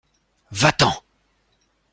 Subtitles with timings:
[0.51, 0.89] Va-t-en!